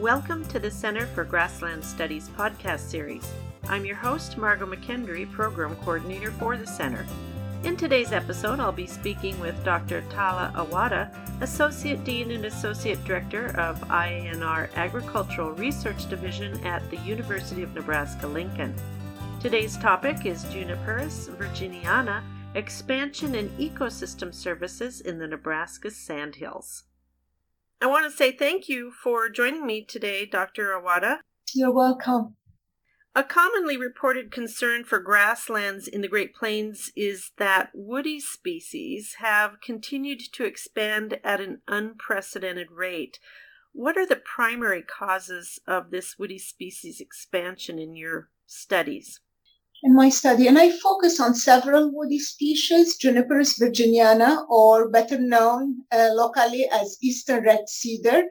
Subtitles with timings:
[0.00, 3.30] Welcome to the Center for Grassland Studies podcast series.
[3.68, 7.06] I'm your host, Margot McKendry, Program Coordinator for the Center.
[7.64, 10.02] In today's episode, I'll be speaking with Dr.
[10.08, 17.62] Tala Awada, Associate Dean and Associate Director of IANR Agricultural Research Division at the University
[17.62, 18.74] of Nebraska Lincoln.
[19.38, 22.22] Today's topic is Juniperus virginiana
[22.54, 26.84] expansion and ecosystem services in the Nebraska Sandhills.
[27.82, 30.68] I want to say thank you for joining me today, Dr.
[30.68, 31.20] Awada.
[31.54, 32.36] You're welcome.
[33.14, 39.62] A commonly reported concern for grasslands in the Great Plains is that woody species have
[39.62, 43.18] continued to expand at an unprecedented rate.
[43.72, 49.20] What are the primary causes of this woody species expansion in your studies?
[49.82, 55.76] In my study, and I focus on several woody species, Juniperus virginiana, or better known
[55.90, 58.24] uh, locally as eastern red cedar,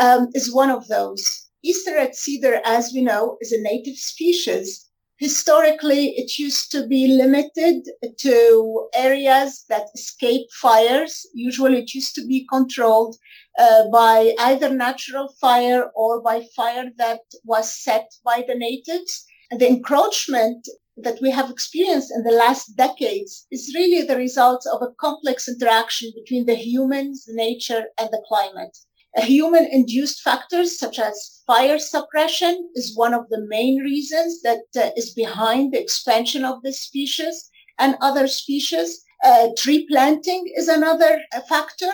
[0.00, 1.24] um, is one of those.
[1.62, 4.90] Eastern red cedar, as we know, is a native species.
[5.18, 7.84] Historically, it used to be limited
[8.18, 11.24] to areas that escape fires.
[11.32, 13.16] Usually, it used to be controlled
[13.56, 19.24] uh, by either natural fire or by fire that was set by the natives.
[19.50, 20.66] The encroachment
[21.02, 25.48] that we have experienced in the last decades is really the result of a complex
[25.48, 28.76] interaction between the humans, nature, and the climate.
[29.16, 34.90] Human induced factors such as fire suppression is one of the main reasons that uh,
[34.96, 39.02] is behind the expansion of this species and other species.
[39.24, 41.90] Uh, tree planting is another uh, factor,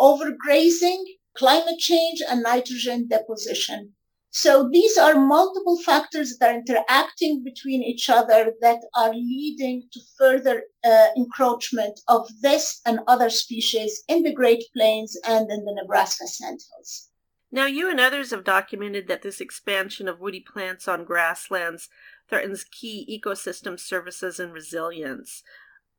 [0.00, 1.04] overgrazing,
[1.36, 3.92] climate change, and nitrogen deposition.
[4.36, 10.00] So these are multiple factors that are interacting between each other that are leading to
[10.18, 15.72] further uh, encroachment of this and other species in the Great Plains and in the
[15.80, 17.10] Nebraska Sandhills.
[17.52, 21.88] Now, you and others have documented that this expansion of woody plants on grasslands
[22.28, 25.44] threatens key ecosystem services and resilience.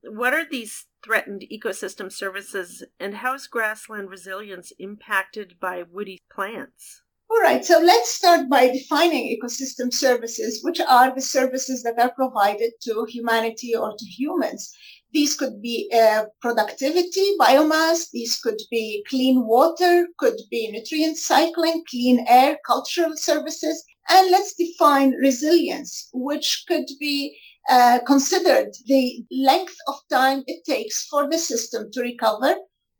[0.04, 7.02] What are these threatened ecosystem services, and how is grassland resilience impacted by woody plants?
[7.36, 12.14] All right, so let's start by defining ecosystem services, which are the services that are
[12.14, 14.72] provided to humanity or to humans.
[15.12, 21.84] These could be uh, productivity, biomass, these could be clean water, could be nutrient cycling,
[21.90, 23.84] clean air, cultural services.
[24.08, 27.38] And let's define resilience, which could be
[27.70, 32.56] uh, considered the length of time it takes for the system to recover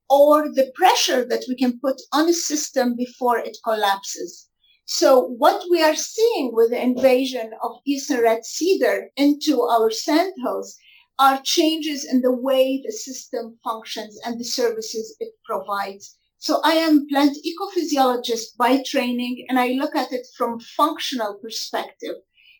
[0.10, 4.50] or the pressure that we can put on a system before it collapses.
[4.86, 10.78] So what we are seeing with the invasion of eastern red cedar into our sandhills
[11.18, 16.18] are changes in the way the system functions and the services it provides.
[16.38, 22.16] So I am plant ecophysiologist by training and I look at it from functional perspective.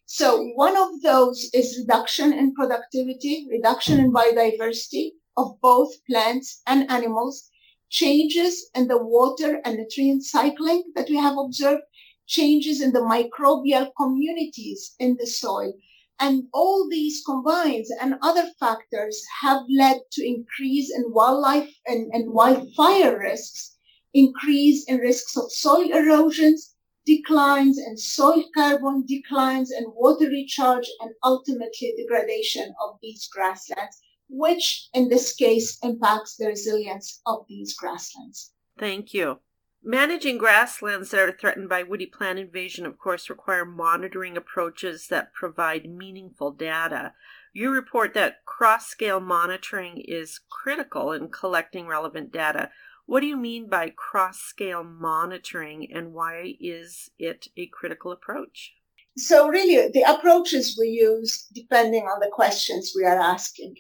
[0.08, 6.90] So one of those is reduction in productivity, reduction in biodiversity, of both plants and
[6.90, 7.50] animals,
[7.90, 11.84] changes in the water and nutrient cycling that we have observed,
[12.28, 15.74] changes in the microbial communities in the soil.
[16.20, 22.32] And all these combined and other factors have led to increase in wildlife and, and
[22.32, 23.76] wildfire risks,
[24.14, 26.74] increase in risks of soil erosions,
[27.06, 34.90] declines in soil carbon, declines in water recharge, and ultimately degradation of these grasslands which
[34.94, 38.52] in this case impacts the resilience of these grasslands.
[38.78, 39.40] Thank you.
[39.88, 45.32] Managing grasslands that are threatened by woody plant invasion, of course, require monitoring approaches that
[45.32, 47.14] provide meaningful data.
[47.54, 52.72] You report that cross scale monitoring is critical in collecting relevant data.
[53.06, 58.74] What do you mean by cross scale monitoring and why is it a critical approach?
[59.18, 63.76] So, really, the approaches we use depending on the questions we are asking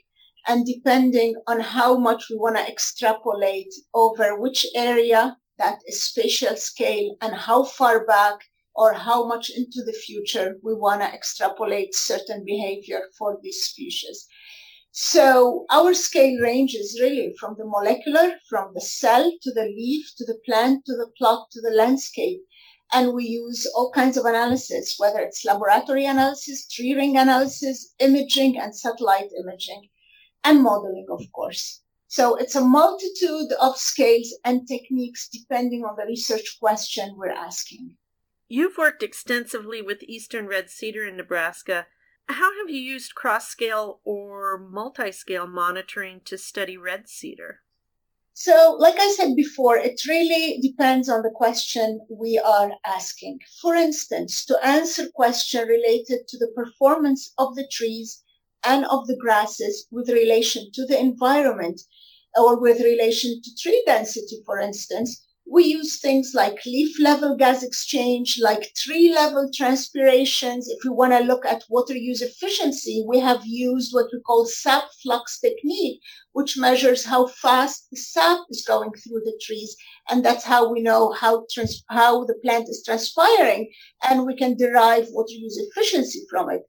[0.47, 6.55] and depending on how much we want to extrapolate over which area that is spatial
[6.55, 8.35] scale and how far back
[8.75, 14.27] or how much into the future we want to extrapolate certain behavior for these species.
[14.91, 20.25] So our scale ranges really from the molecular, from the cell to the leaf, to
[20.25, 22.41] the plant, to the plot, to the landscape.
[22.93, 28.59] And we use all kinds of analysis, whether it's laboratory analysis, tree ring analysis, imaging,
[28.59, 29.89] and satellite imaging
[30.45, 31.81] and modeling, of course.
[32.07, 37.97] So it's a multitude of scales and techniques depending on the research question we're asking.
[38.47, 41.87] You've worked extensively with eastern red cedar in Nebraska.
[42.29, 47.61] How have you used cross scale or multi scale monitoring to study red cedar?
[48.33, 53.39] So, like I said before, it really depends on the question we are asking.
[53.61, 58.24] For instance, to answer question related to the performance of the trees
[58.65, 61.81] and of the grasses with relation to the environment
[62.35, 67.61] or with relation to tree density, for instance, we use things like leaf level gas
[67.61, 70.67] exchange, like tree level transpirations.
[70.67, 74.45] If we want to look at water use efficiency, we have used what we call
[74.47, 76.01] sap flux technique,
[76.33, 79.75] which measures how fast the sap is going through the trees.
[80.09, 83.71] And that's how we know how, trans- how the plant is transpiring.
[84.03, 86.63] And we can derive water use efficiency from it.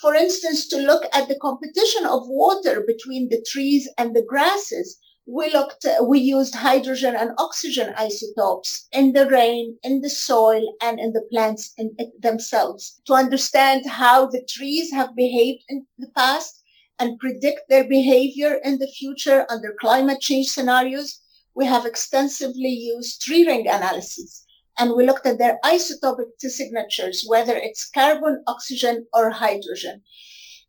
[0.00, 4.98] For instance, to look at the competition of water between the trees and the grasses,
[5.26, 10.98] we looked we used hydrogen and oxygen isotopes in the rain in the soil and
[10.98, 16.62] in the plants in themselves to understand how the trees have behaved in the past
[16.98, 21.20] and predict their behavior in the future under climate change scenarios.
[21.54, 24.46] We have extensively used tree ring analysis
[24.80, 30.02] and we looked at their isotopic signatures whether it's carbon oxygen or hydrogen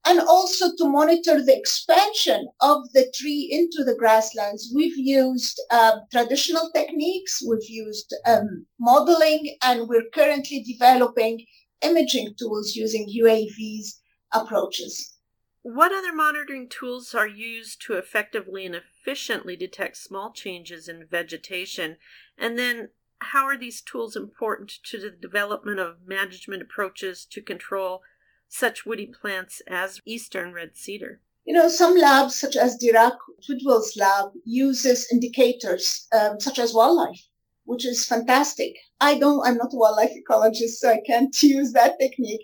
[0.06, 4.72] and also to monitor the expansion of the tree into the grasslands.
[4.76, 11.46] We've used um, traditional techniques, we've used um, modeling, and we're currently developing
[11.82, 14.00] imaging tools using UAVs
[14.34, 15.18] approaches.
[15.64, 21.98] What other monitoring tools are used to effectively and efficiently detect small changes in vegetation?
[22.36, 22.90] And then,
[23.22, 28.02] how are these tools important to the development of management approaches to control
[28.50, 31.22] such woody plants as eastern red cedar.
[31.46, 37.22] You know, some labs, such as Dirac Twidwell's lab, uses indicators um, such as wildlife,
[37.64, 38.76] which is fantastic.
[39.00, 42.42] I don't, I'm not a wildlife ecologist, so I can't use that technique.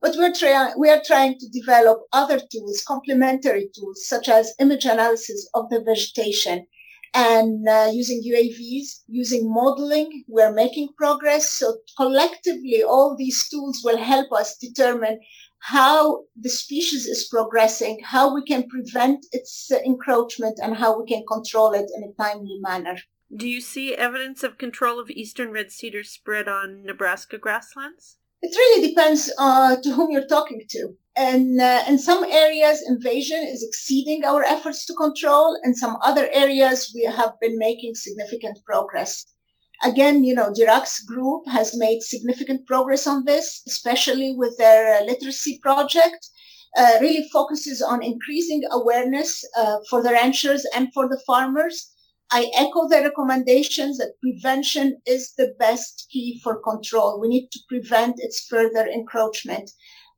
[0.00, 4.84] But we're trying, we are trying to develop other tools, complementary tools, such as image
[4.84, 6.66] analysis of the vegetation
[7.14, 11.50] and uh, using UAVs, using modeling, we're making progress.
[11.50, 15.18] So collectively, all these tools will help us determine
[15.58, 21.24] how the species is progressing, how we can prevent its encroachment, and how we can
[21.26, 22.96] control it in a timely manner.
[23.34, 28.16] Do you see evidence of control of eastern red cedar spread on Nebraska grasslands?
[28.42, 30.94] It really depends uh, to whom you're talking to.
[31.16, 35.58] And uh, in some areas, invasion is exceeding our efforts to control.
[35.64, 39.26] In some other areas, we have been making significant progress.
[39.82, 45.58] Again, you know, Dirac's group has made significant progress on this, especially with their literacy
[45.62, 46.28] project.
[46.76, 51.90] Uh, really focuses on increasing awareness uh, for the ranchers and for the farmers.
[52.32, 57.20] I echo the recommendations that prevention is the best key for control.
[57.20, 59.70] We need to prevent its further encroachment.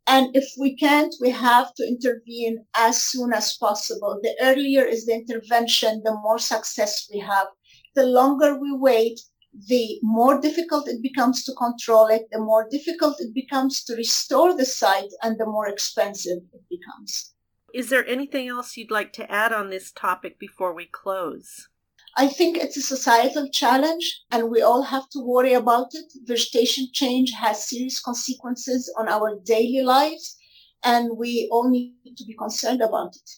[0.06, 4.18] And if we can't, we have to intervene as soon as possible.
[4.22, 7.46] The earlier is the intervention, the more success we have.
[7.94, 9.20] The longer we wait,
[9.68, 14.56] the more difficult it becomes to control it, the more difficult it becomes to restore
[14.56, 17.34] the site, and the more expensive it becomes.
[17.72, 21.68] Is there anything else you'd like to add on this topic before we close?
[22.16, 26.04] I think it's a societal challenge and we all have to worry about it.
[26.26, 30.36] Vegetation change has serious consequences on our daily lives
[30.84, 33.30] and we all need to be concerned about it.